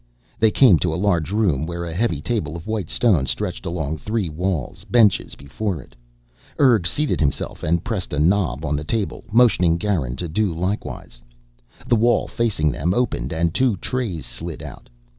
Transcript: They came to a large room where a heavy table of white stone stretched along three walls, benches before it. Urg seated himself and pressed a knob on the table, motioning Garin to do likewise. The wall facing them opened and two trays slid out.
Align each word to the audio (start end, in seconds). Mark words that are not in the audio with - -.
They 0.39 0.49
came 0.49 0.79
to 0.79 0.91
a 0.91 0.97
large 0.97 1.31
room 1.31 1.67
where 1.67 1.85
a 1.85 1.93
heavy 1.93 2.21
table 2.23 2.55
of 2.57 2.65
white 2.65 2.89
stone 2.89 3.27
stretched 3.27 3.67
along 3.67 3.97
three 3.99 4.29
walls, 4.29 4.83
benches 4.83 5.35
before 5.35 5.79
it. 5.79 5.95
Urg 6.59 6.87
seated 6.87 7.19
himself 7.19 7.61
and 7.61 7.83
pressed 7.83 8.11
a 8.11 8.17
knob 8.17 8.65
on 8.65 8.75
the 8.75 8.83
table, 8.83 9.23
motioning 9.31 9.77
Garin 9.77 10.15
to 10.15 10.27
do 10.27 10.55
likewise. 10.55 11.21
The 11.85 11.95
wall 11.97 12.27
facing 12.27 12.71
them 12.71 12.95
opened 12.95 13.31
and 13.31 13.53
two 13.53 13.77
trays 13.77 14.25
slid 14.25 14.63
out. 14.63 14.89